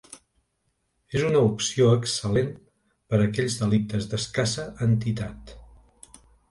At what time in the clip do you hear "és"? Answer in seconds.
1.19-1.25